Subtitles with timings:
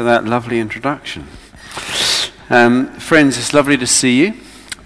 [0.00, 1.26] for that lovely introduction.
[2.48, 4.32] Um, friends, it's lovely to see you.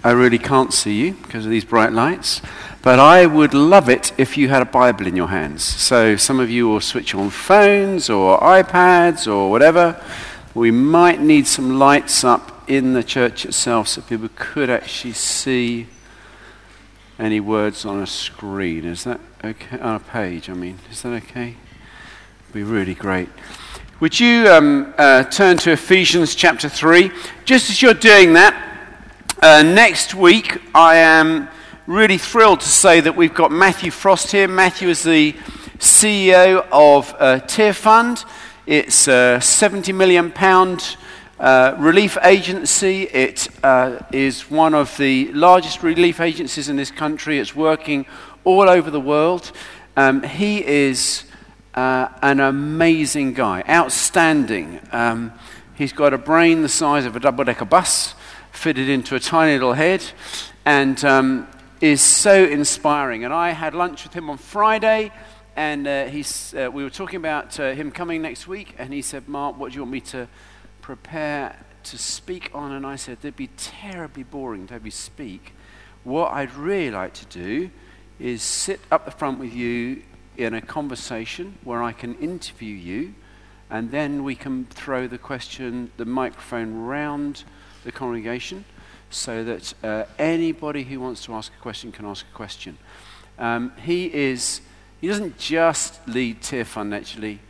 [0.03, 2.43] I really can't see you because of these bright lights,
[2.83, 5.63] but I would love it if you had a Bible in your hands.
[5.63, 10.05] So some of you will switch on phones or iPads or whatever.
[10.53, 15.87] We might need some lights up in the church itself so people could actually see
[17.21, 18.85] any words on a screen.
[18.85, 19.79] Is that okay?
[19.79, 20.81] On a page, I mean.
[20.91, 21.51] Is that okay?
[21.51, 23.29] It'd Be really great.
[24.05, 27.11] Would you um, uh, turn to Ephesians chapter 3?
[27.47, 28.55] Just as you're doing that,
[29.41, 31.49] uh, next week I am
[31.87, 34.47] really thrilled to say that we've got Matthew Frost here.
[34.47, 35.33] Matthew is the
[35.79, 38.27] CEO of uh, Tearfund.
[38.67, 40.99] It's a 70 million pound
[41.41, 43.05] uh, relief agency.
[43.05, 47.39] It uh, is one of the largest relief agencies in this country.
[47.39, 48.05] It's working
[48.45, 49.51] all over the world.
[49.97, 51.25] Um, he is
[51.75, 54.81] uh, an amazing guy, outstanding.
[54.93, 55.33] Um,
[55.75, 58.15] he's got a brain the size of a double decker bus
[58.53, 60.05] fitted into a tiny little head
[60.65, 61.49] and um,
[61.81, 63.25] is so inspiring.
[63.25, 65.11] And I had lunch with him on Friday.
[65.57, 69.03] And uh, he's, uh, we were talking about uh, him coming next week, and he
[69.03, 70.27] said, Mark, what do you want me to
[70.81, 72.73] prepare to speak on?
[72.73, 75.53] And I said, it'd be terribly boring to have you speak.
[76.03, 77.71] What I'd really like to do
[78.19, 80.03] is sit up the front with you
[80.37, 83.15] in a conversation where I can interview you,
[83.71, 87.45] and then we can throw the question, the microphone round
[87.85, 88.65] the congregation
[89.11, 92.77] so that uh, anybody who wants to ask a question can ask a question.
[93.39, 94.61] Um, he is,
[95.01, 97.41] he doesn't just lead Tearfund actually,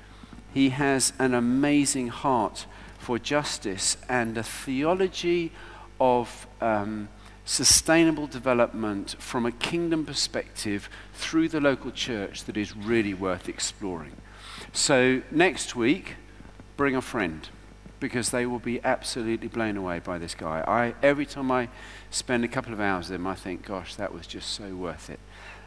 [0.52, 2.66] he has an amazing heart
[2.98, 5.52] for justice and a theology
[6.00, 7.08] of um,
[7.45, 14.17] sustainable development from a kingdom perspective through the local church that is really worth exploring.
[14.73, 16.17] So, next week,
[16.77, 17.48] bring a friend
[18.01, 20.62] because they will be absolutely blown away by this guy.
[20.67, 21.69] I, every time I
[22.11, 25.08] spend a couple of hours with him, I think, gosh, that was just so worth
[25.08, 25.20] it.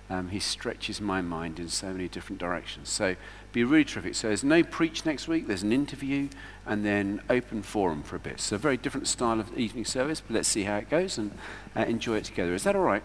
[0.10, 2.90] Um, he stretches my mind in so many different directions.
[2.90, 3.16] So,
[3.52, 4.16] be really terrific.
[4.16, 6.30] So, there's no preach next week, there's an interview,
[6.66, 8.40] and then open forum for a bit.
[8.40, 11.32] So, a very different style of evening service, but let's see how it goes and
[11.76, 12.54] uh, enjoy it together.
[12.54, 13.04] Is that all right?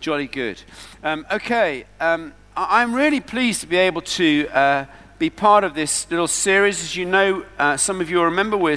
[0.00, 0.60] Jolly good.
[1.04, 4.86] Um, okay, um, I- am really pleased to be able to uh,
[5.20, 6.82] be part of this little series.
[6.82, 8.76] As you know, uh, some of you remember, we're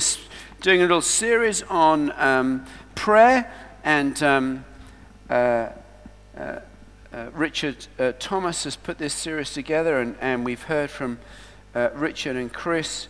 [0.62, 3.52] doing a little series on um, prayer
[3.84, 4.22] and.
[4.22, 4.66] Um,
[5.28, 5.70] uh,
[6.38, 6.60] uh,
[7.18, 11.18] uh, Richard uh, Thomas has put this series together, and, and we've heard from
[11.74, 13.08] uh, Richard and Chris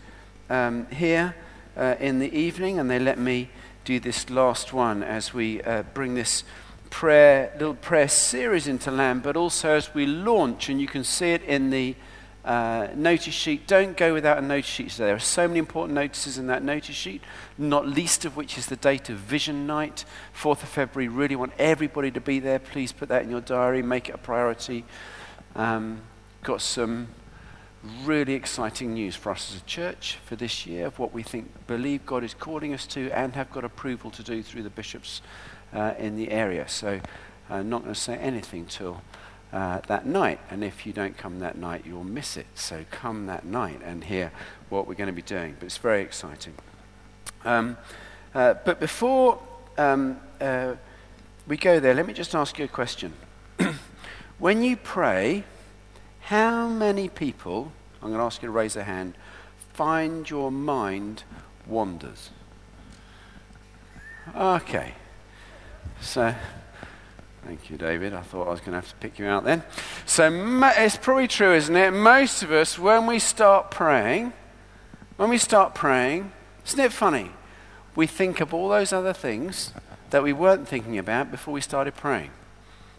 [0.50, 1.36] um, here
[1.76, 3.50] uh, in the evening, and they let me
[3.84, 6.46] do this last one as we uh, bring this
[6.90, 11.32] prayer, little prayer series into land, but also as we launch, and you can see
[11.32, 11.94] it in the
[12.48, 13.68] uh, notice sheet.
[13.68, 15.08] Don't go without a notice sheet today.
[15.08, 17.22] There are so many important notices in that notice sheet,
[17.58, 21.10] not least of which is the date of Vision Night, 4th of February.
[21.10, 22.58] Really want everybody to be there.
[22.58, 24.86] Please put that in your diary, make it a priority.
[25.58, 26.00] Um,
[26.42, 27.10] got some
[28.06, 31.52] really exciting news for us as a church for this year of what we think,
[31.68, 35.22] believe God is calling us to, and have got approval to do through the bishops
[35.74, 36.66] uh, in the area.
[36.70, 37.02] So
[37.50, 39.02] I'm not going to say anything till
[39.54, 40.40] uh, that night.
[40.50, 42.48] And if you don't come that night, you'll miss it.
[42.56, 44.32] So come that night and hear
[44.70, 45.56] what we're going to be doing.
[45.60, 46.54] But it's very exciting.
[47.46, 47.78] Um,
[48.34, 49.40] uh, but before
[49.78, 50.76] um, uh,
[51.48, 53.14] we go there, let me just ask you a question.
[54.40, 55.44] when you pray,
[56.22, 57.72] how many people,
[58.02, 59.16] I'm going to ask you to raise a hand,
[59.74, 61.24] find your mind
[61.66, 62.32] wanders?
[64.36, 64.94] Okay.
[66.02, 66.36] So
[67.48, 68.14] Thank you, David.
[68.14, 69.64] I thought I was going to have to pick you out then.
[70.06, 70.30] So
[70.76, 71.92] it's probably true, isn't it?
[71.92, 74.34] Most of us, when we start praying,
[75.16, 76.34] when we start praying,
[76.66, 77.32] isn't it funny?
[77.96, 79.72] We think of all those other things
[80.10, 82.32] that we weren't thinking about before we started praying.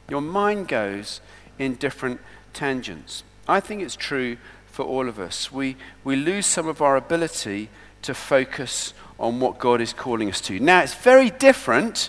[0.09, 1.21] Your mind goes
[1.59, 2.19] in different
[2.55, 3.25] tangents.
[3.47, 5.53] I think it's true for all of us.
[5.53, 7.69] We, we lose some of our ability
[8.01, 10.59] to focus on what God is calling us to.
[10.59, 12.09] Now, it's very different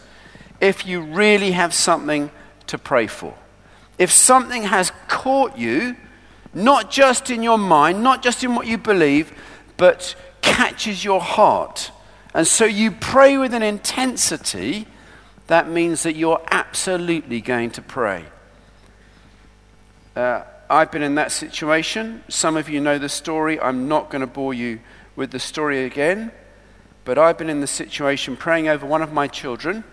[0.61, 2.31] if you really have something
[2.67, 3.33] to pray for.
[3.97, 5.95] If something has caught you,
[6.53, 9.31] not just in your mind, not just in what you believe,
[9.77, 11.91] but catches your heart.
[12.33, 14.87] And so you pray with an intensity,
[15.47, 18.25] that means that you're absolutely going to pray.
[20.15, 22.23] Uh, I've been in that situation.
[22.29, 23.59] Some of you know the story.
[23.59, 24.79] I'm not going to bore you
[25.15, 26.31] with the story again.
[27.05, 29.83] But I've been in the situation praying over one of my children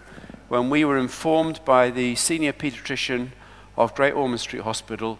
[0.48, 3.30] when we were informed by the senior paediatrician
[3.76, 5.18] of Great Ormond Street Hospital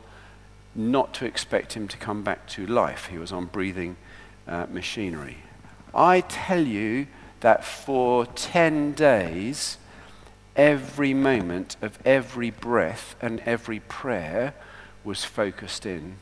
[0.75, 3.06] not to expect him to come back to life.
[3.06, 3.96] He was on breathing
[4.46, 5.38] uh, machinery.
[5.94, 7.06] I tell you
[7.40, 9.78] that for 10 days,
[10.55, 14.55] every moment of every breath and every prayer
[15.02, 16.19] was focused in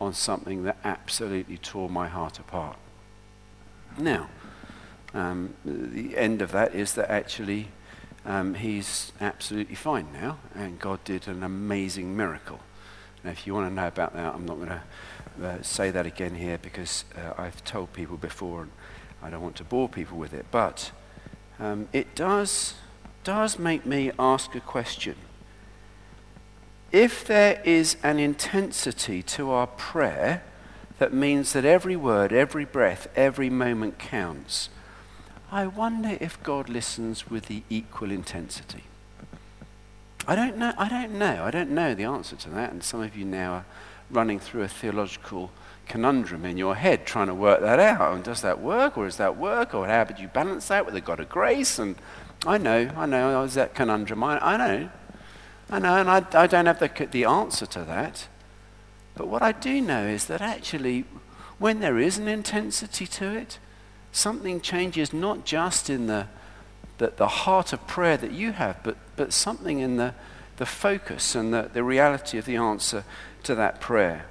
[0.00, 2.76] on something that absolutely tore my heart apart.
[3.98, 4.28] Now,
[5.14, 7.68] um, the end of that is that actually
[8.24, 12.60] um, he's absolutely fine now, and God did an amazing miracle.
[13.24, 14.82] Now, if you want to know about that, I'm not going to
[15.42, 18.70] uh, say that again here because uh, I've told people before and
[19.22, 20.46] I don't want to bore people with it.
[20.50, 20.92] But
[21.58, 22.74] um, it does,
[23.24, 25.16] does make me ask a question.
[26.92, 30.42] If there is an intensity to our prayer
[30.98, 34.68] that means that every word, every breath, every moment counts,
[35.50, 38.84] I wonder if God listens with the equal intensity.
[40.26, 40.74] I don't know.
[40.76, 41.42] I don't know.
[41.42, 42.70] I don't know the answer to that.
[42.70, 43.64] And some of you now are
[44.10, 45.50] running through a theological
[45.86, 48.14] conundrum in your head trying to work that out.
[48.14, 50.92] And does that work, or does that work, or how would you balance that with
[50.92, 51.78] the God of grace?
[51.78, 51.96] And
[52.46, 54.22] I know, I know, is that conundrum.
[54.22, 54.90] I, I know,
[55.70, 58.28] I know, and I, I don't have the, the answer to that.
[59.14, 61.06] But what I do know is that actually,
[61.58, 63.58] when there is an intensity to it,
[64.18, 66.26] something changes not just in the,
[66.98, 70.14] the, the heart of prayer that you have, but, but something in the,
[70.56, 73.04] the focus and the, the reality of the answer
[73.44, 74.26] to that prayer.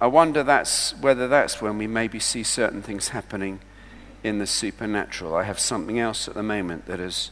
[0.00, 3.60] I wonder that's, whether that's when we maybe see certain things happening
[4.24, 5.34] in the supernatural.
[5.34, 7.30] I have something else at the moment that has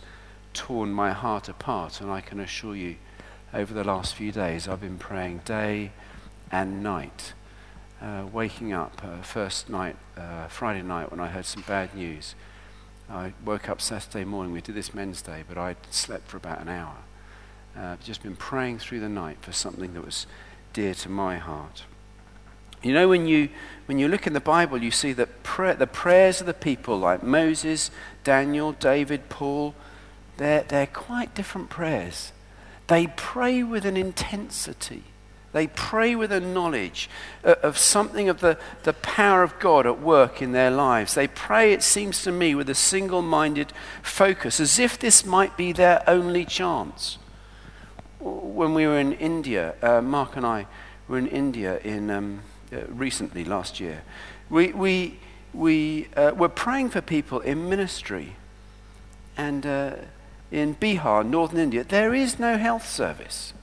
[0.53, 2.97] torn my heart apart, and I can assure you,
[3.55, 5.93] over the last few days, I've been praying day
[6.51, 7.33] and night
[8.01, 12.35] uh, waking up uh, first night, uh, Friday night, when I heard some bad news.
[13.09, 14.53] I woke up Saturday morning.
[14.53, 16.97] We did this men's day, but I slept for about an hour.
[17.77, 20.27] Uh, just been praying through the night for something that was
[20.73, 21.85] dear to my heart.
[22.83, 23.49] You know, when you,
[23.87, 26.99] when you look in the Bible, you see that prayer, the prayers of the people,
[26.99, 27.91] like Moses,
[28.25, 29.75] Daniel, David, Paul,
[30.37, 32.33] they're, they're quite different prayers.
[32.89, 35.05] They pray with an intensity
[35.57, 37.09] they pray with a knowledge
[37.43, 41.15] of something of the, the power of God at work in their lives.
[41.15, 43.73] They pray, it seems to me, with a single minded
[44.03, 47.17] focus, as if this might be their only chance.
[48.21, 50.67] When we were in India, uh, Mark and I
[51.09, 54.03] were in India in, um, uh, recently, last year.
[54.51, 55.19] We, we,
[55.55, 58.37] we uh, were praying for people in ministry.
[59.39, 59.95] And uh,
[60.51, 63.55] in Bihar, northern India, there is no health service.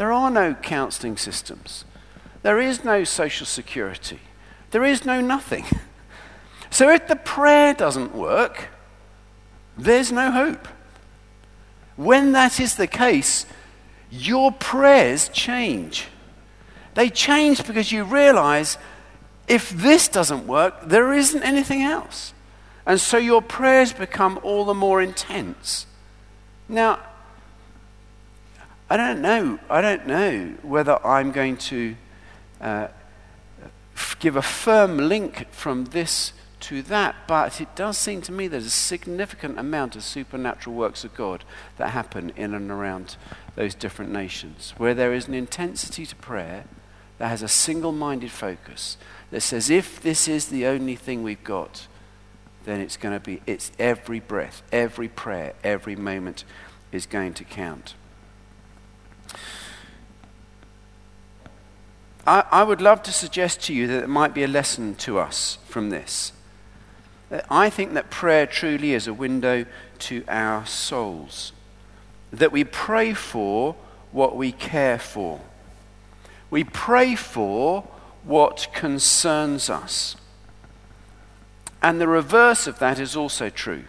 [0.00, 1.84] There are no counseling systems.
[2.40, 4.20] There is no social security.
[4.70, 5.66] There is no nothing.
[6.72, 8.68] So if the prayer doesn't work,
[9.76, 10.68] there's no hope.
[11.96, 13.44] When that is the case,
[14.08, 16.06] your prayers change.
[16.94, 18.78] They change because you realize
[19.48, 22.32] if this doesn't work, there isn't anything else.
[22.86, 25.86] And so your prayers become all the more intense.
[26.68, 27.00] Now,
[28.90, 29.60] I don't know.
[29.70, 31.94] I don't know whether I'm going to
[32.60, 32.88] uh,
[34.18, 36.32] give a firm link from this
[36.62, 41.04] to that, but it does seem to me there's a significant amount of supernatural works
[41.04, 41.44] of God
[41.78, 43.16] that happen in and around
[43.54, 46.64] those different nations, where there is an intensity to prayer
[47.18, 48.96] that has a single minded focus
[49.30, 51.86] that says, if this is the only thing we've got,
[52.64, 56.44] then it's going to be, it's every breath, every prayer, every moment
[56.90, 57.94] is going to count.
[62.26, 65.18] I, I would love to suggest to you that it might be a lesson to
[65.18, 66.32] us from this.
[67.48, 69.64] I think that prayer truly is a window
[70.00, 71.52] to our souls.
[72.32, 73.76] That we pray for
[74.12, 75.40] what we care for.
[76.50, 77.82] We pray for
[78.24, 80.16] what concerns us.
[81.82, 83.84] And the reverse of that is also true.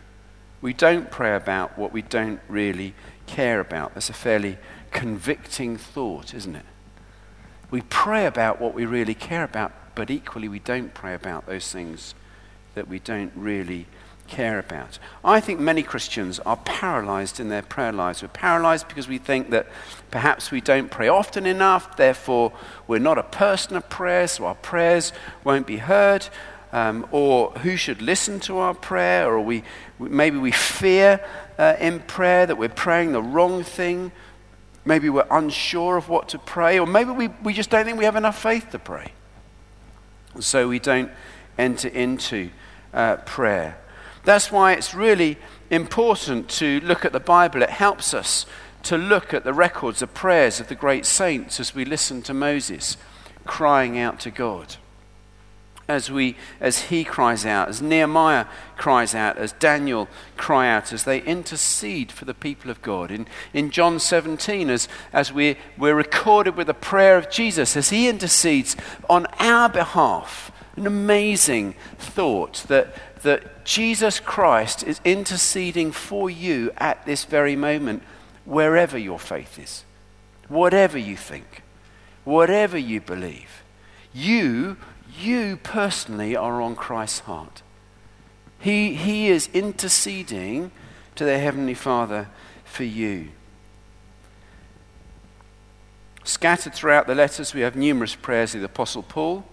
[0.61, 2.93] We don't pray about what we don't really
[3.25, 3.95] care about.
[3.95, 4.57] That's a fairly
[4.91, 6.65] convicting thought, isn't it?
[7.69, 11.71] We pray about what we really care about, but equally we don't pray about those
[11.71, 12.13] things
[12.75, 13.87] that we don't really
[14.27, 14.97] care about.
[15.25, 18.21] I think many Christians are paralyzed in their prayer lives.
[18.21, 19.67] We're paralyzed because we think that
[20.09, 22.53] perhaps we don't pray often enough, therefore,
[22.87, 25.11] we're not a person of prayer, so our prayers
[25.43, 26.27] won't be heard.
[26.73, 29.63] Um, or who should listen to our prayer, or we,
[29.99, 31.19] maybe we fear
[31.57, 34.13] uh, in prayer that we're praying the wrong thing,
[34.83, 38.05] Maybe we're unsure of what to pray, or maybe we, we just don't think we
[38.05, 39.11] have enough faith to pray.
[40.39, 41.11] So we don't
[41.57, 42.49] enter into
[42.93, 43.77] uh, prayer.
[44.23, 45.37] That's why it's really
[45.69, 47.61] important to look at the Bible.
[47.61, 48.45] It helps us
[48.83, 52.33] to look at the records of prayers of the great saints as we listen to
[52.33, 52.97] Moses
[53.45, 54.75] crying out to God.
[55.91, 58.45] As, we, as he cries out, as Nehemiah
[58.77, 60.07] cries out, as Daniel
[60.37, 63.11] cry out, as they intercede for the people of God.
[63.11, 67.89] In, in John 17, as, as we, we're recorded with the prayer of Jesus, as
[67.89, 68.75] he intercedes
[69.09, 70.51] on our behalf.
[70.75, 78.03] An amazing thought that, that Jesus Christ is interceding for you at this very moment,
[78.45, 79.83] wherever your faith is,
[80.47, 81.61] whatever you think,
[82.23, 83.63] whatever you believe.
[84.13, 84.77] You
[85.19, 87.61] you personally are on Christ's heart.
[88.59, 90.71] He, he is interceding
[91.15, 92.29] to the Heavenly Father
[92.63, 93.29] for you.
[96.23, 99.43] Scattered throughout the letters, we have numerous prayers of the Apostle Paul.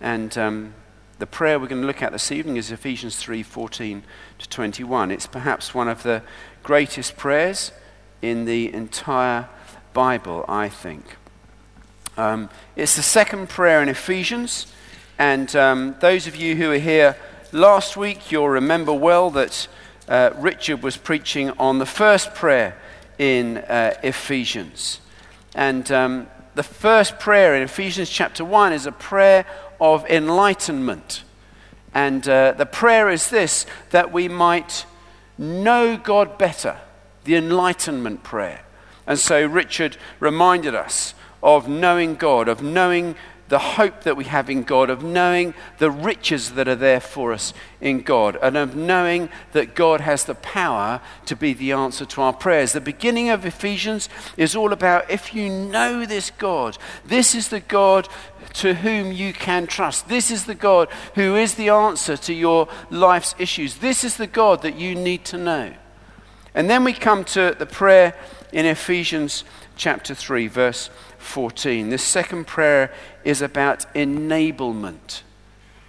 [0.00, 0.74] And um,
[1.18, 4.02] the prayer we're going to look at this evening is Ephesians 3 14
[4.38, 5.10] to 21.
[5.10, 6.22] It's perhaps one of the
[6.62, 7.72] greatest prayers
[8.20, 9.48] in the entire
[9.94, 11.16] Bible, I think.
[12.18, 14.66] Um, it's the second prayer in Ephesians.
[15.18, 17.14] And um, those of you who were here
[17.52, 19.68] last week, you'll remember well that
[20.08, 22.74] uh, Richard was preaching on the first prayer
[23.18, 25.00] in uh, Ephesians.
[25.54, 29.44] And um, the first prayer in Ephesians chapter 1 is a prayer
[29.78, 31.22] of enlightenment.
[31.92, 34.86] And uh, the prayer is this that we might
[35.36, 36.78] know God better,
[37.24, 38.62] the enlightenment prayer.
[39.06, 41.12] And so Richard reminded us
[41.46, 43.14] of knowing God, of knowing
[43.48, 47.32] the hope that we have in God, of knowing the riches that are there for
[47.32, 52.04] us in God, and of knowing that God has the power to be the answer
[52.04, 52.72] to our prayers.
[52.72, 57.60] The beginning of Ephesians is all about if you know this God, this is the
[57.60, 58.08] God
[58.54, 60.08] to whom you can trust.
[60.08, 63.76] This is the God who is the answer to your life's issues.
[63.76, 65.72] This is the God that you need to know.
[66.54, 68.16] And then we come to the prayer
[68.52, 69.44] in Ephesians
[69.76, 71.90] chapter 3, verse 14.
[71.90, 72.92] This second prayer
[73.24, 75.22] is about enablement.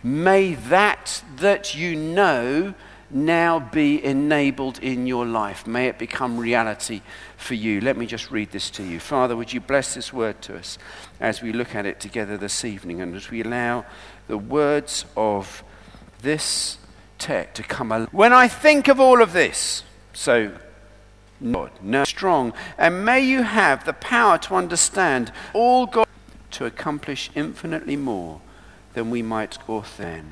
[0.03, 2.73] May that that you know
[3.09, 5.65] now be enabled in your life.
[5.65, 7.01] May it become reality
[7.37, 7.79] for you.
[7.79, 8.99] Let me just read this to you.
[8.99, 10.77] Father, would you bless this word to us
[11.19, 13.85] as we look at it together this evening and as we allow
[14.27, 15.63] the words of
[16.21, 16.77] this
[17.17, 18.09] text to come alive.
[18.11, 20.51] When I think of all of this, so
[21.39, 26.07] Lord, no strong, and may you have the power to understand all God
[26.51, 28.41] to accomplish infinitely more
[28.93, 30.31] than we might or then.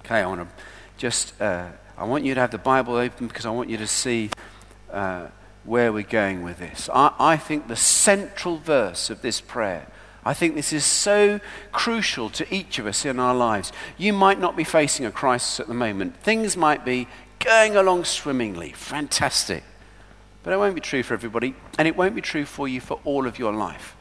[0.00, 0.48] Okay, I want to
[0.96, 3.86] just uh, I want you to have the Bible open because I want you to
[3.86, 4.30] see
[4.90, 5.26] uh,
[5.64, 6.88] where we're going with this.
[6.94, 9.86] I, I think the central verse of this prayer.
[10.24, 11.40] I think this is so
[11.72, 13.72] crucial to each of us in our lives.
[13.96, 16.16] You might not be facing a crisis at the moment.
[16.18, 17.08] Things might be
[17.40, 18.72] going along swimmingly.
[18.72, 19.64] Fantastic.
[20.42, 23.00] But it won't be true for everybody, and it won't be true for you for
[23.04, 23.96] all of your life.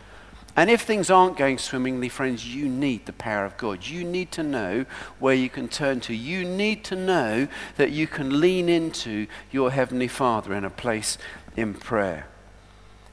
[0.56, 3.86] And if things aren't going swimmingly, friends, you need the power of God.
[3.86, 4.86] You need to know
[5.20, 6.16] where you can turn to.
[6.16, 11.20] You need to know that you can lean into your Heavenly Father in a place
[11.56, 12.26] in prayer.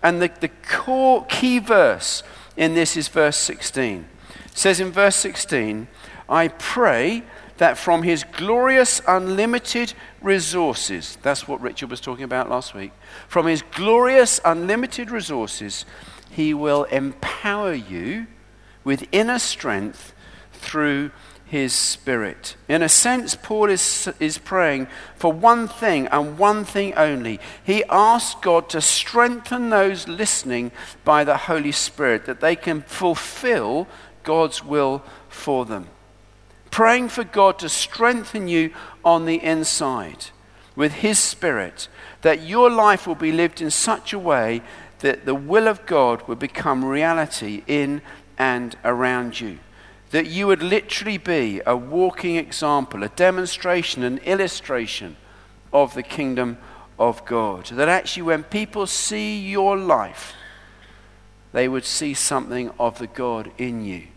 [0.02, 2.22] And the, the core key verse
[2.56, 4.06] in this is verse 16.
[4.46, 5.86] It says in verse 16,
[6.28, 7.24] I pray
[7.58, 12.92] that from his glorious, unlimited resources, that's what Richard was talking about last week,
[13.28, 15.84] from his glorious, unlimited resources,
[16.30, 18.26] he will empower you
[18.82, 20.12] with inner strength
[20.52, 21.10] through
[21.44, 22.56] his spirit.
[22.68, 27.38] In a sense, Paul is, is praying for one thing and one thing only.
[27.62, 30.72] He asks God to strengthen those listening
[31.04, 33.86] by the Holy Spirit, that they can fulfill
[34.24, 35.88] God's will for them
[36.74, 38.72] praying for God to strengthen you
[39.04, 40.26] on the inside
[40.74, 41.86] with His Spirit,
[42.22, 44.60] that your life will be lived in such a way
[44.98, 48.02] that the will of God will become reality in
[48.36, 49.60] and around you.
[50.10, 55.16] That you would literally be a walking example, a demonstration, an illustration
[55.72, 56.58] of the kingdom
[56.98, 57.66] of God.
[57.66, 60.34] That actually, when people see your life,
[61.52, 64.08] they would see something of the God in you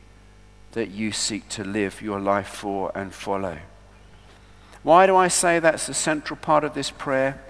[0.71, 3.59] that you seek to live your life for and follow.
[4.83, 7.41] Why do I say that's the central part of this prayer?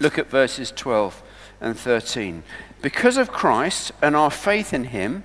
[0.00, 1.22] Look at verses 12
[1.60, 2.42] and 13.
[2.80, 5.24] Because of Christ and our faith in Him,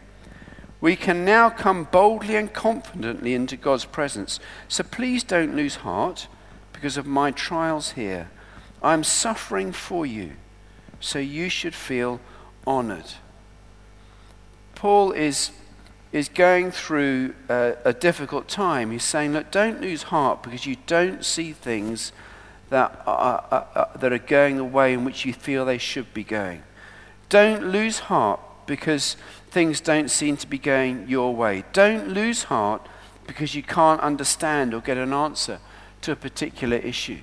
[0.80, 4.40] we can now come boldly and confidently into God's presence.
[4.68, 6.28] So please don't lose heart
[6.72, 8.30] because of my trials here.
[8.84, 10.34] I'm suffering for you,
[11.00, 12.20] so you should feel
[12.68, 13.14] honored.
[14.76, 15.52] Paul is
[16.12, 20.78] is going through a, a, difficult time, he's saying, Look, don't lose heart because you
[20.86, 22.12] don't see things
[22.70, 26.24] that are, are, that are going the way in which you feel they should be
[26.24, 26.64] going.
[27.30, 29.18] Don't lose heart because
[29.50, 31.64] things don't seem to be going your way.
[31.74, 32.88] Don't lose heart
[33.26, 35.60] because you can't understand or get an answer
[36.02, 37.20] to a particular issue.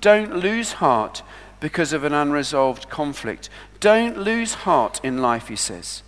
[0.00, 1.22] Don't lose heart
[1.60, 3.48] because of an unresolved conflict.
[3.80, 6.02] Don't lose heart in life, he says.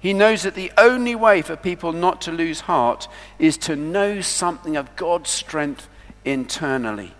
[0.00, 4.20] He knows that the only way for people not to lose heart is to know
[4.20, 5.88] something of God's strength
[6.24, 7.14] internally,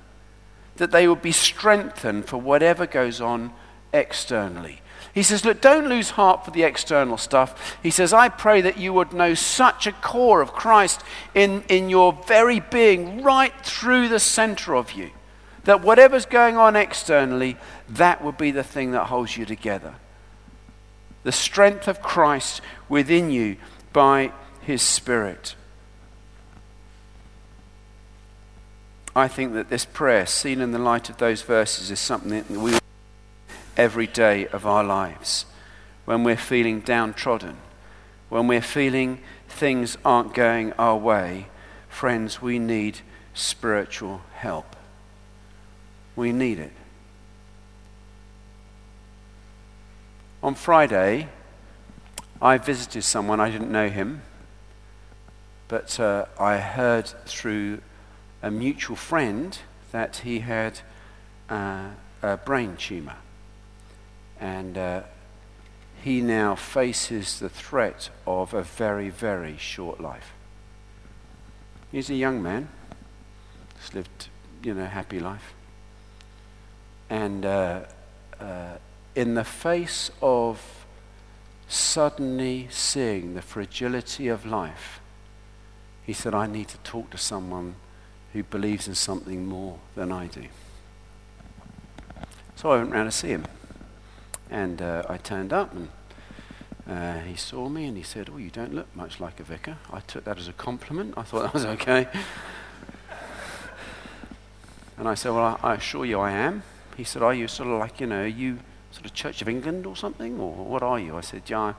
[0.76, 3.52] that they will be strengthened for whatever goes on
[3.92, 4.80] externally.
[5.12, 7.78] He says, Look, don't lose heart for the external stuff.
[7.82, 11.02] He says, I pray that you would know such a core of Christ
[11.35, 15.11] in, in your very being, right through the center of you,
[15.64, 17.56] that whatever's going on externally,
[17.88, 19.94] that would be the thing that holds you together.
[21.25, 23.56] The strength of Christ within you
[23.92, 24.32] by
[24.62, 25.54] his Spirit.
[29.16, 32.50] I think that this prayer, seen in the light of those verses, is something that
[32.50, 32.78] we
[33.76, 35.46] every day of our lives.
[36.04, 37.56] When we're feeling downtrodden,
[38.28, 41.48] when we're feeling things aren't going our way,
[41.88, 43.00] friends, we need
[43.34, 44.76] spiritual help.
[46.14, 46.72] We need it.
[50.40, 51.28] On Friday,
[52.40, 54.23] I visited someone, I didn't know him,
[55.66, 57.80] but uh, I heard through
[58.40, 59.59] a mutual friend
[59.90, 60.78] that he had
[61.50, 61.88] uh,
[62.23, 63.16] a brain tumor.
[64.38, 65.02] And uh,
[66.04, 70.35] he now faces the threat of a very, very short life.
[71.90, 72.68] He's a young man,
[73.80, 74.28] he's lived,
[74.62, 75.52] you know, happy life.
[77.11, 77.80] And uh,
[78.38, 78.76] uh,
[79.18, 80.87] in the face of
[81.66, 85.00] suddenly seeing the fragility of life,
[86.06, 87.75] he said, I need to talk to someone
[88.32, 90.44] who believes in something more than I do.
[92.54, 93.44] So I went round to see him.
[94.50, 95.88] And uh, I turned up and
[96.88, 99.78] uh, he saw me and he said, Oh, you don't look much like a vicar.
[99.92, 101.14] I took that as a compliment.
[101.16, 102.06] I thought that was okay.
[104.96, 106.62] and I said, Well, I, I, assure you I am.
[106.97, 108.60] He said, Are you sort of like, you know, you
[108.99, 110.41] sort of Church of England or something?
[110.41, 111.17] Or what are you?
[111.17, 111.75] I said, Yeah,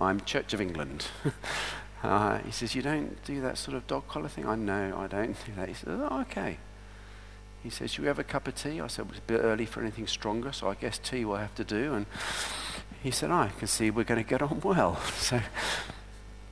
[0.00, 1.06] I'm Church of England.
[2.02, 4.46] uh, he says, You don't do that sort of dog collar thing?
[4.46, 5.68] I know, I don't do that.
[5.68, 6.58] He says, Oh, okay.
[7.62, 8.80] He says, Should we have a cup of tea?
[8.80, 11.36] I said, It was a bit early for anything stronger, so I guess tea will
[11.36, 11.92] have to do.
[11.92, 12.06] And
[13.02, 15.00] he said, oh, I can see we're going to get on well.
[15.16, 15.40] So,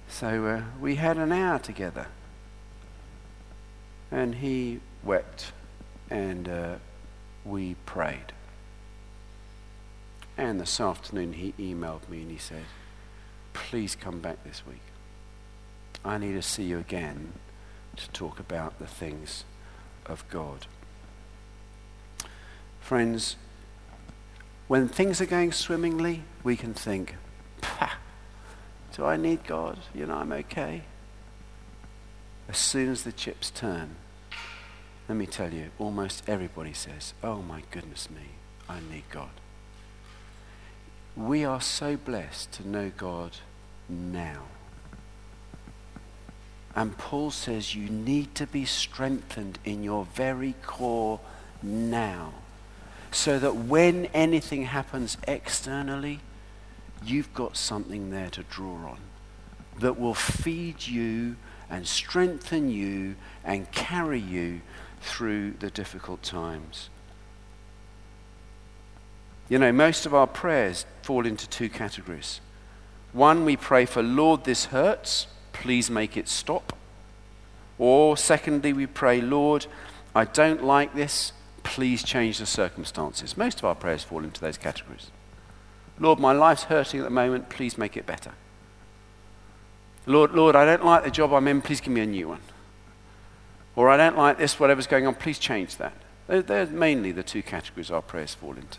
[0.09, 2.09] so uh, we had an hour together.
[4.11, 5.53] And he wept,
[6.11, 6.75] and uh,
[7.45, 8.33] we prayed.
[10.41, 12.65] And this afternoon he emailed me and he said,
[13.53, 14.81] Please come back this week.
[16.03, 17.35] I need to see you again
[17.97, 19.45] to talk about the things
[20.07, 20.67] of God.
[22.81, 23.37] Friends,
[24.67, 27.17] when things are going swimmingly, we can think,
[28.97, 29.79] do I need God?
[29.95, 30.85] You know, I'm okay.
[32.49, 33.97] As soon as the chips turn,
[35.07, 38.37] let me tell you, almost everybody says, oh my goodness me,
[38.71, 39.29] I need God.
[41.17, 43.37] We are so blessed to know God
[43.89, 44.45] now.
[46.75, 51.21] And Paul says you need to be strengthened in your very core
[51.63, 52.33] now
[53.11, 56.21] so that when anything happens externally,
[57.05, 58.99] you've got something there to draw on
[59.81, 61.37] that will feed you
[61.69, 64.61] and strengthen you and carry you
[65.01, 66.91] through the difficult times.
[69.51, 72.41] You know, most of our prayers fall into two categories.
[73.13, 76.77] One, we pray for, Lord, this hurts, please make it stop.
[77.77, 79.67] Or, secondly, we pray, Lord,
[80.15, 81.33] I don't like this,
[81.65, 83.37] please change the circumstances.
[83.37, 85.11] Most of our prayers fall into those categories.
[85.99, 88.33] Lord, my life's hurting at the moment, please make it better.
[90.07, 92.41] Lord, Lord, I don't like the job I'm in, please give me a new one.
[93.75, 95.95] Or I don't like this, whatever's going on, please change that.
[96.29, 98.79] They're, mainly the two categories our prayers fall into.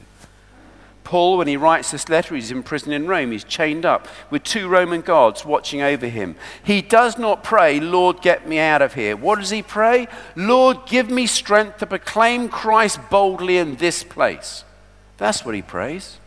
[1.04, 3.32] Paul, when he writes this letter, he's in prison in Rome.
[3.32, 6.36] He's chained up with two Roman guards watching over him.
[6.64, 9.16] He does not pray, Lord, get me out of here.
[9.16, 10.08] What does he pray?
[10.36, 14.64] Lord, give me strength to proclaim Christ boldly in this place.
[15.18, 16.18] That's what he prays.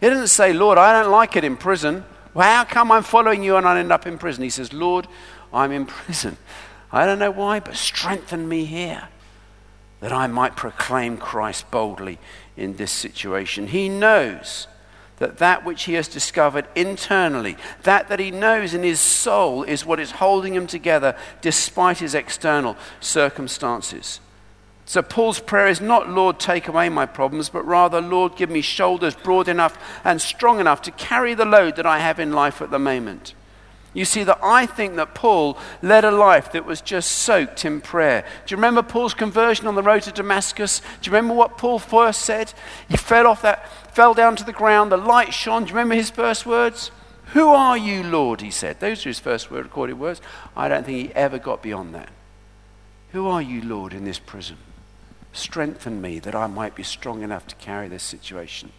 [0.00, 2.04] He doesn't say, Lord, I don't like it in prison.
[2.34, 4.44] Well, how come I'm following you and I end up in prison?
[4.44, 5.08] He says, Lord,
[5.52, 6.36] I'm in prison.
[6.92, 9.08] I don't know why, but strengthen me here
[10.00, 12.18] that I might proclaim Christ boldly
[12.58, 13.68] in this situation.
[13.68, 14.66] He knows
[15.18, 19.84] that that which he has discovered internally, that that he knows in his soul, is
[19.84, 24.20] what is holding him together despite his external circumstances.
[24.84, 28.62] So Paul's prayer is not, Lord, take away my problems, but rather, Lord, give me
[28.62, 32.62] shoulders broad enough and strong enough to carry the load that I have in life
[32.62, 33.34] at the moment.
[33.94, 37.80] You see, that I think that Paul led a life that was just soaked in
[37.80, 38.22] prayer.
[38.46, 40.80] Do you remember Paul's conversion on the road to Damascus?
[41.00, 42.52] Do you remember what Paul first said?
[42.88, 45.64] He fell off that, fell down to the ground, the light shone.
[45.64, 46.90] Do you remember his first words?
[47.32, 48.40] Who are you, Lord?
[48.40, 48.80] He said.
[48.80, 50.20] Those are his first recorded words.
[50.56, 52.10] I don't think he ever got beyond that.
[53.12, 54.58] Who are you, Lord, in this prison?
[55.32, 58.72] Strengthen me that I might be strong enough to carry this situation.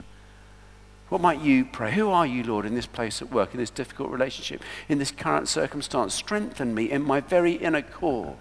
[1.10, 1.91] What might you pray?
[1.91, 5.12] Who are you, Lord, in this place at work, in this difficult relationship, in this
[5.12, 6.13] current circumstance?
[6.13, 8.38] Strengthen me in my very inner core.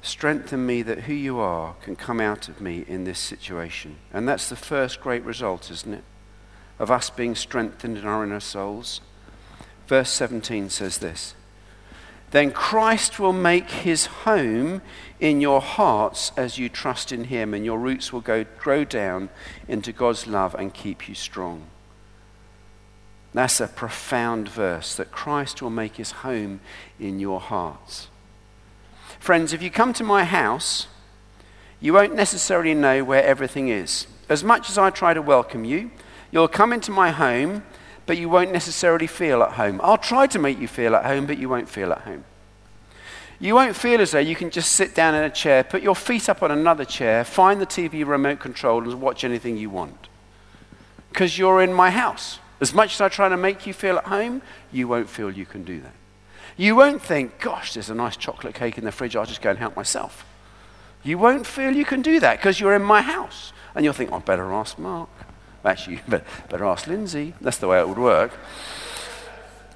[0.00, 3.96] Strengthen me that who you are can come out of me in this situation.
[4.12, 6.04] And that's the first great result, isn't it?
[6.78, 9.00] Of us being strengthened in our inner souls.
[9.86, 11.34] Verse 17 says this
[12.32, 14.82] then Christ will make his home
[15.20, 19.28] in your hearts as you trust in him, and your roots will go, grow down
[19.68, 21.66] into God's love and keep you strong.
[23.34, 26.60] That's a profound verse that Christ will make his home
[26.98, 28.08] in your hearts.
[29.18, 30.88] Friends, if you come to my house,
[31.80, 34.06] you won't necessarily know where everything is.
[34.28, 35.90] As much as I try to welcome you,
[36.30, 37.62] you'll come into my home
[38.06, 39.80] but you won't necessarily feel at home.
[39.82, 42.24] I'll try to make you feel at home, but you won't feel at home.
[43.38, 45.96] You won't feel as though you can just sit down in a chair, put your
[45.96, 50.08] feet up on another chair, find the TV remote control, and watch anything you want.
[51.08, 52.38] Because you're in my house.
[52.60, 55.44] As much as I try to make you feel at home, you won't feel you
[55.44, 55.94] can do that.
[56.56, 59.50] You won't think, gosh, there's a nice chocolate cake in the fridge, I'll just go
[59.50, 60.24] and help myself.
[61.02, 63.52] You won't feel you can do that because you're in my house.
[63.74, 65.08] And you'll think, "I'd better ask Mark.
[65.64, 66.02] Actually, you
[66.48, 67.34] better ask Lindsay.
[67.40, 68.32] That's the way it would work.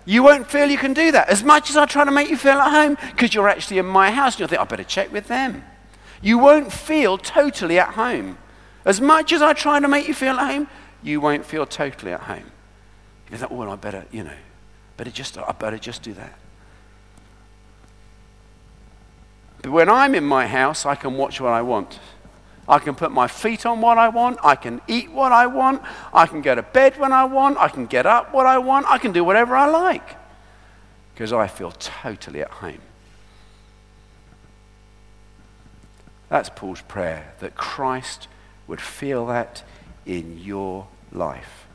[0.05, 1.29] You won't feel you can do that.
[1.29, 3.87] As much as I try to make you feel at home, because you're actually in
[3.87, 5.65] my house, and you'll think, I better check with them.
[6.23, 8.39] You won't feel totally at home.
[8.85, 10.69] As much as I try to make you feel at home,
[11.03, 12.53] you won't feel totally at home.
[13.31, 14.37] You think, oh, well, I better, you know,
[14.97, 16.39] better just, I better just do that.
[19.63, 21.99] But when I'm in my house, I can watch what I want.
[22.69, 24.39] I can put my feet on what I want.
[24.43, 25.83] I can eat what I want.
[26.13, 27.59] I can go to bed when I want.
[27.59, 28.87] I can get up what I want.
[28.89, 30.17] I can do whatever I like
[31.15, 32.81] because I feel totally at home.
[36.29, 38.27] That's Paul's prayer that Christ
[38.67, 39.63] would feel that
[40.05, 41.67] in your life.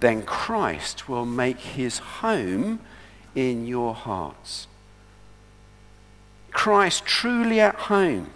[0.00, 2.80] Then Christ will make his home
[3.34, 4.66] in your hearts.
[6.50, 8.30] Christ truly at home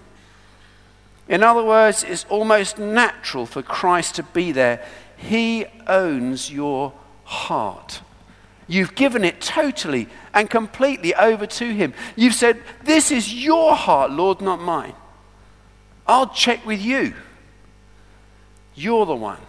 [1.29, 4.85] in other words, it's almost natural for Christ to be there.
[5.17, 6.93] He owns your
[7.25, 8.03] heart.
[8.67, 11.95] You've given it totally and completely over to Him.
[12.17, 14.95] You've said, This is your heart, Lord, not mine.
[16.07, 17.15] I'll check with you.
[18.75, 19.41] You're the one.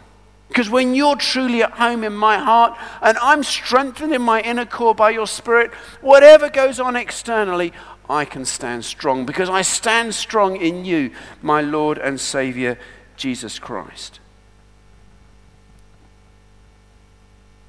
[0.48, 4.66] Because when you're truly at home in my heart and I'm strengthened in my inner
[4.66, 7.74] core by your Spirit, whatever goes on externally,
[8.10, 12.78] I can stand strong because I stand strong in you, my Lord and Savior,
[13.18, 14.20] Jesus Christ.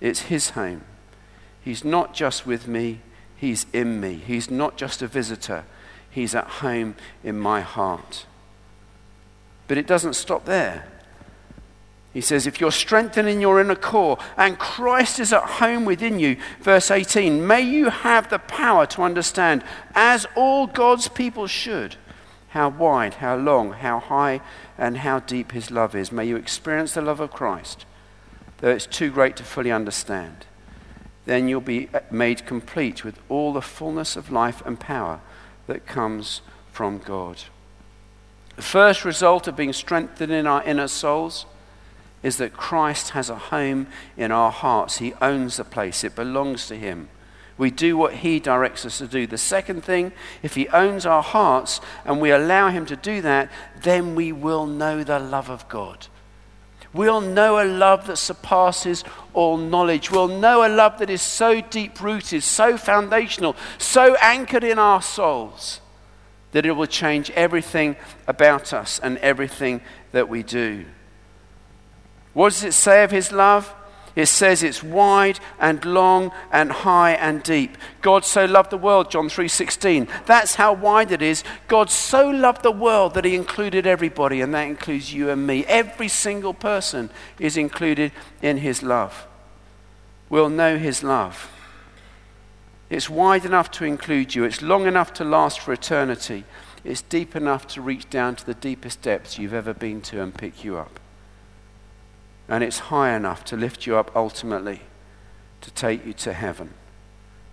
[0.01, 0.85] It's His home.
[1.63, 3.01] He's not just with me,
[3.37, 4.15] He's in me.
[4.15, 5.65] He's not just a visitor,
[6.11, 8.27] He's at home in my heart.
[9.67, 10.87] But it doesn't stop there.
[12.17, 16.39] He says, if you're strengthening your inner core and Christ is at home within you,
[16.63, 19.63] verse 18, may you have the power to understand,
[19.95, 21.97] as all God's people should,
[22.49, 24.41] how wide, how long, how high,
[24.79, 26.11] and how deep his love is.
[26.11, 27.85] May you experience the love of Christ,
[28.63, 30.47] though it's too great to fully understand.
[31.27, 35.21] Then you'll be made complete with all the fullness of life and power
[35.67, 36.41] that comes
[36.73, 37.43] from God.
[38.55, 41.45] The first result of being strengthened in our inner souls
[42.27, 43.87] is that Christ has a home
[44.17, 44.99] in our hearts.
[44.99, 47.09] He owns the place, it belongs to Him.
[47.57, 49.29] We do what He directs us to do.
[49.29, 50.11] The second thing,
[50.43, 53.49] if He owns our hearts and we allow Him to do that,
[53.81, 56.09] then we will know the love of God.
[56.93, 60.11] We'll know a love that surpasses all knowledge.
[60.11, 65.01] We'll know a love that is so deep rooted, so foundational, so anchored in our
[65.01, 65.81] souls
[66.51, 67.95] that it will change everything
[68.27, 70.87] about us and everything that we do.
[72.37, 73.75] What does it say of his love?
[74.15, 77.79] It says it's wide and long and high and deep.
[78.03, 80.07] God so loved the world, John 3:16.
[80.27, 81.43] That's how wide it is.
[81.67, 85.65] God so loved the world that he included everybody and that includes you and me.
[85.65, 89.27] Every single person is included in his love.
[90.29, 91.49] We'll know his love.
[92.91, 94.45] It's wide enough to include you.
[94.45, 96.45] It's long enough to last for eternity.
[96.85, 100.35] it's deep enough to reach down to the deepest depths you've ever been to and
[100.35, 101.01] pick you up.
[102.49, 104.83] And it's high enough to lift you up ultimately
[105.61, 106.71] to take you to heaven.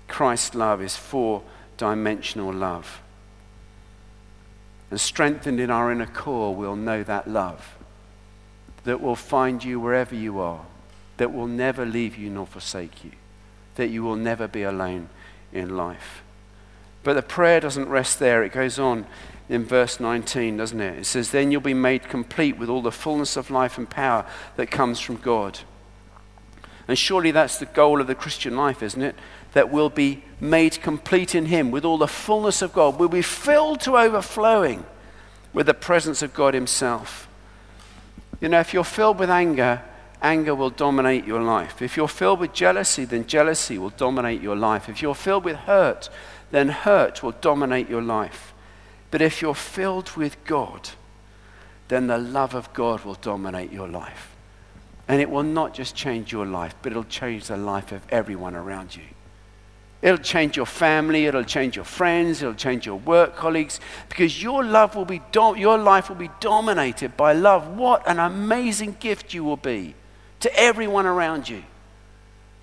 [0.08, 1.42] Christ's love is four
[1.78, 3.02] dimensional love.
[4.92, 7.76] And strengthened in our inner core, we'll know that love
[8.84, 10.66] that will find you wherever you are,
[11.18, 13.12] that will never leave you nor forsake you,
[13.76, 15.10] that you will never be alone
[15.52, 16.22] in life.
[17.04, 18.44] But the prayer doesn't rest there.
[18.44, 19.06] It goes on
[19.54, 21.00] in verse 19, doesn't it?
[21.00, 24.26] It says, Then you'll be made complete with all the fullness of life and power
[24.56, 25.60] that comes from God.
[26.88, 29.16] And surely that's the goal of the Christian life, isn't it?
[29.54, 33.00] That we'll be made complete in Him with all the fullness of God.
[33.00, 34.86] We'll be filled to overflowing
[35.54, 37.30] with the presence of God Himself.
[38.42, 39.84] You know, if you're filled with anger,
[40.22, 41.82] anger will dominate your life.
[41.82, 44.90] If you're filled with jealousy, then jealousy will dominate your life.
[44.90, 46.10] If you're filled with hurt,
[46.50, 48.53] then hurt will dominate your life.
[49.14, 50.90] But if you're filled with God,
[51.88, 54.36] then the love of God will dominate your life.
[55.08, 58.56] And it will not just change your life, but it'll change the life of everyone
[58.56, 59.04] around you.
[60.02, 64.64] It'll change your family, it'll change your friends, it'll change your work colleagues, because your,
[64.64, 67.68] love will be do- your life will be dominated by love.
[67.68, 69.94] What an amazing gift you will be
[70.40, 71.62] to everyone around you.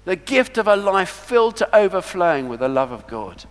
[0.05, 3.45] The gift of a life filled to overflowing with the love of God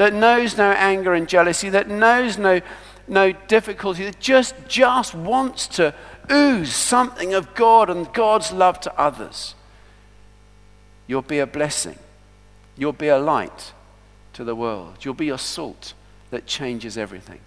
[0.00, 2.62] that knows no anger and jealousy, that knows no,
[3.06, 5.94] no difficulty, that just, just wants to
[6.32, 9.54] ooze something of God and God's love to others.
[11.06, 11.98] You'll be a blessing.
[12.78, 13.74] You'll be a light
[14.32, 14.96] to the world.
[15.02, 15.92] You'll be a salt
[16.30, 17.40] that changes everything.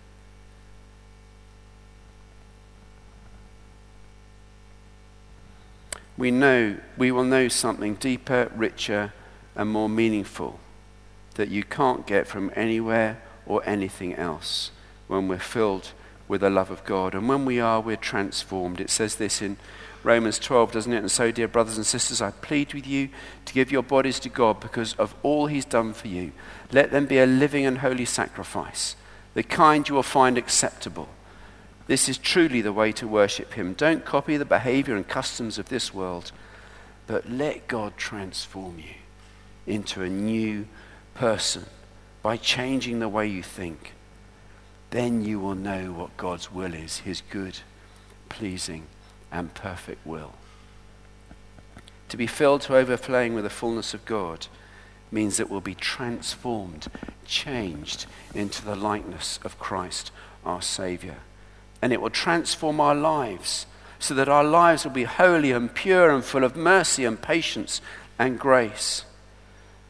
[6.20, 9.12] We know we will know something deeper, richer,
[9.56, 10.60] and more meaningful
[11.36, 14.72] that you can't get from anywhere or anything else
[15.08, 15.92] when we're filled
[16.28, 17.14] with the love of God.
[17.14, 18.80] And when we are, we're transformed.
[18.80, 19.58] It says this in
[20.04, 20.98] Romans 12, doesn't it?
[20.98, 23.10] And so, dear brothers and sisters, I plead with you
[23.46, 26.32] to give your bodies to God because of all He's done for you.
[26.72, 28.96] Let them be a living and holy sacrifice,
[29.34, 31.10] the kind you will find acceptable.
[31.88, 33.74] This is truly the way to worship Him.
[33.74, 36.32] Don't copy the behavior and customs of this world,
[37.08, 38.96] but let God transform you
[39.66, 40.68] into a new
[41.14, 41.66] person
[42.22, 43.94] by changing the way you think,
[44.90, 47.60] then you will know what God's will is his good,
[48.30, 48.84] pleasing,
[49.32, 50.34] and perfect will.
[52.10, 54.48] To be filled to overflowing with the fullness of God
[55.12, 56.88] means that we'll be transformed,
[57.26, 60.12] changed into the likeness of Christ,
[60.46, 61.18] our Savior.
[61.82, 63.66] And it will transform our lives
[64.00, 67.82] so that our lives will be holy and pure and full of mercy and patience
[68.20, 69.06] and grace.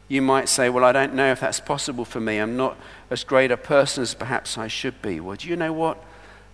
[0.08, 2.38] You might say, Well, I don't know if that's possible for me.
[2.38, 2.76] I'm not
[3.10, 5.20] as great a person as perhaps I should be.
[5.20, 6.02] Well, do you know what?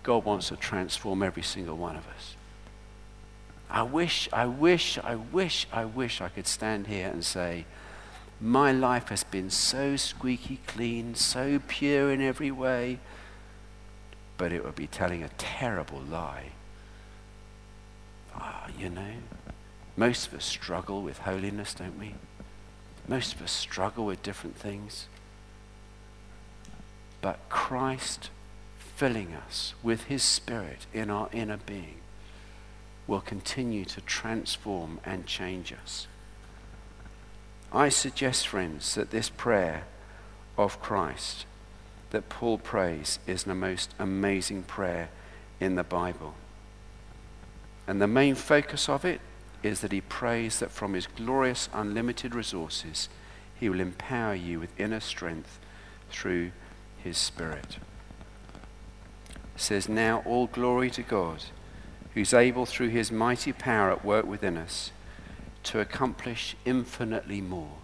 [0.03, 2.35] God wants to transform every single one of us.
[3.69, 7.65] I wish, I wish, I wish, I wish I could stand here and say,
[8.39, 12.99] My life has been so squeaky clean, so pure in every way,
[14.37, 16.51] but it would be telling a terrible lie.
[18.35, 19.13] Ah, you know,
[19.95, 22.15] most of us struggle with holiness, don't we?
[23.11, 25.09] Most of us struggle with different things.
[27.19, 28.29] But Christ
[28.77, 31.97] filling us with his Spirit in our inner being
[33.07, 36.07] will continue to transform and change us.
[37.73, 39.83] I suggest, friends, that this prayer
[40.57, 41.45] of Christ
[42.11, 45.09] that Paul prays is the most amazing prayer
[45.59, 46.35] in the Bible.
[47.87, 49.19] And the main focus of it
[49.63, 53.09] is that he prays that from his glorious, unlimited resources,
[53.55, 55.59] he will empower you with inner strength
[56.09, 56.51] through
[56.97, 57.77] his Spirit.
[59.55, 61.43] It says, Now all glory to God,
[62.13, 64.91] who's able through his mighty power at work within us
[65.63, 67.77] to accomplish infinitely more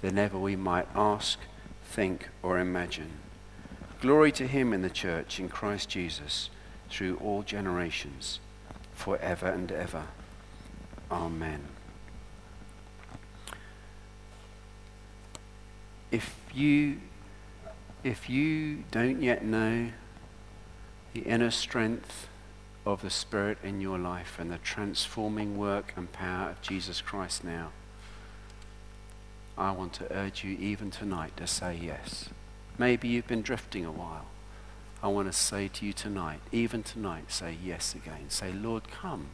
[0.00, 1.38] than ever we might ask,
[1.84, 3.10] think, or imagine.
[4.00, 6.50] Glory to him in the church in Christ Jesus
[6.90, 8.40] through all generations,
[8.92, 10.06] forever and ever.
[11.12, 11.60] Amen.
[16.10, 17.00] If you,
[18.02, 19.90] if you don't yet know
[21.12, 22.28] the inner strength
[22.86, 27.44] of the Spirit in your life and the transforming work and power of Jesus Christ
[27.44, 27.72] now,
[29.58, 32.30] I want to urge you even tonight to say yes.
[32.78, 34.24] Maybe you've been drifting a while.
[35.02, 38.30] I want to say to you tonight, even tonight, say yes again.
[38.30, 39.26] Say, Lord, come.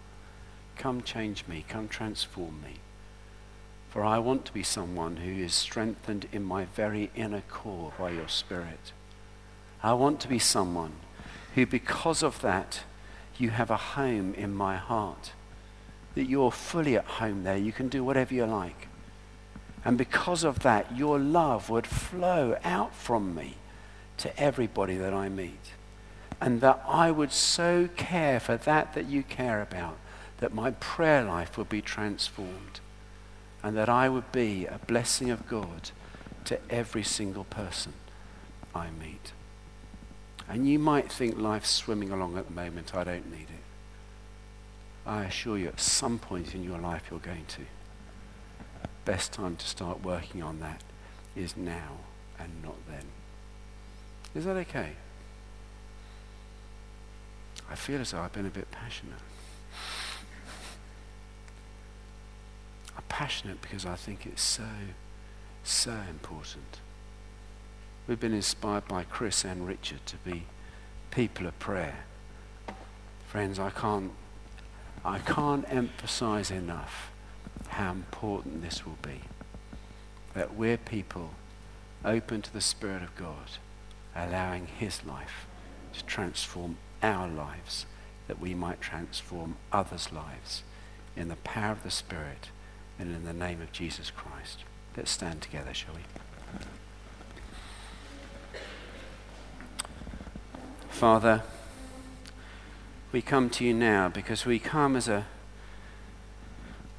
[0.78, 2.76] Come change me, come transform me.
[3.90, 8.10] For I want to be someone who is strengthened in my very inner core by
[8.10, 8.92] your Spirit.
[9.82, 10.92] I want to be someone
[11.54, 12.84] who, because of that,
[13.38, 15.32] you have a home in my heart.
[16.14, 17.56] That you're fully at home there.
[17.56, 18.88] You can do whatever you like.
[19.84, 23.54] And because of that, your love would flow out from me
[24.18, 25.72] to everybody that I meet.
[26.40, 29.96] And that I would so care for that that you care about,
[30.38, 32.80] that my prayer life would be transformed.
[33.62, 35.90] And that I would be a blessing of God
[36.44, 37.92] to every single person
[38.74, 39.32] I meet.
[40.48, 42.94] And you might think life's swimming along at the moment.
[42.94, 43.64] I don't need it.
[45.04, 47.62] I assure you, at some point in your life, you're going to.
[49.04, 50.82] Best time to start working on that
[51.34, 51.98] is now
[52.38, 53.04] and not then.
[54.34, 54.92] Is that okay?
[57.70, 59.18] I feel as though I've been a bit passionate.
[63.08, 64.68] Passionate because I think it's so,
[65.62, 66.80] so important.
[68.06, 70.44] We've been inspired by Chris and Richard to be
[71.10, 72.04] people of prayer.
[73.26, 74.12] Friends, I can't,
[75.04, 77.10] I can't emphasize enough
[77.68, 79.20] how important this will be.
[80.34, 81.30] That we're people
[82.04, 83.58] open to the Spirit of God,
[84.14, 85.46] allowing His life
[85.92, 87.86] to transform our lives,
[88.26, 90.62] that we might transform others' lives
[91.16, 92.50] in the power of the Spirit
[92.98, 94.64] and in the name of Jesus Christ.
[94.96, 96.00] Let's stand together, shall we?
[100.88, 101.42] Father,
[103.12, 105.26] we come to you now because we come as a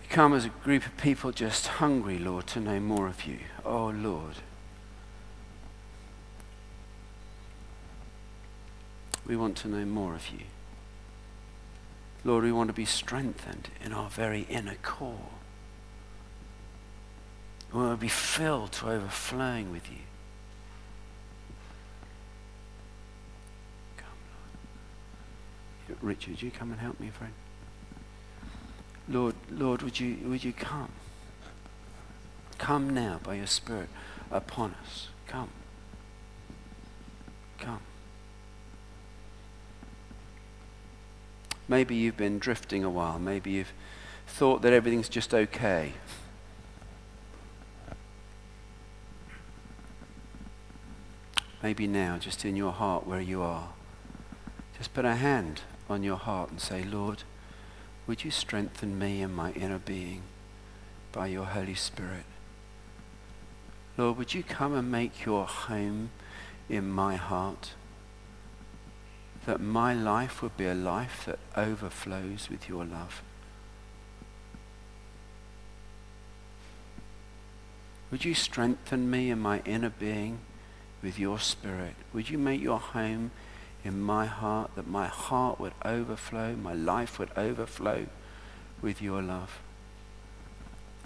[0.01, 3.39] we come as a group of people just hungry, Lord, to know more of you.
[3.65, 4.35] Oh Lord.
[9.27, 10.45] We want to know more of you.
[12.23, 15.29] Lord, we want to be strengthened in our very inner core.
[17.71, 19.99] We to be filled to overflowing with you.
[23.97, 24.07] Come,
[25.87, 25.99] Lord.
[26.01, 27.33] Richard, you come and help me, friend?
[29.07, 30.89] Lord, Lord, would you, would you come?
[32.57, 33.89] Come now by your Spirit
[34.31, 35.09] upon us.
[35.27, 35.49] Come.
[37.59, 37.81] Come.
[41.67, 43.19] Maybe you've been drifting a while.
[43.19, 43.73] Maybe you've
[44.27, 45.93] thought that everything's just okay.
[51.61, 53.69] Maybe now, just in your heart where you are,
[54.77, 57.23] just put a hand on your heart and say, Lord,
[58.07, 60.21] would you strengthen me in my inner being
[61.11, 62.23] by your Holy Spirit?
[63.97, 66.11] Lord, would you come and make your home
[66.69, 67.73] in my heart?
[69.45, 73.21] That my life would be a life that overflows with your love.
[78.11, 80.39] Would you strengthen me in my inner being
[81.01, 81.95] with your spirit?
[82.13, 83.31] Would you make your home
[83.83, 88.07] in my heart, that my heart would overflow, my life would overflow
[88.81, 89.59] with your love.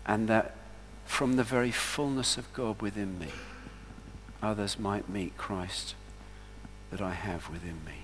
[0.05, 0.55] And that
[1.05, 3.29] from the very fullness of God within me,
[4.41, 5.95] others might meet Christ
[6.91, 8.02] that I have within me.